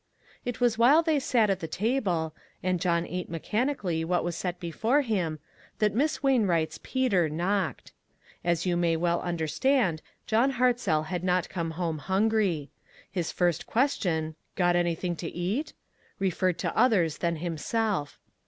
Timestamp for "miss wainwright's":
5.93-6.79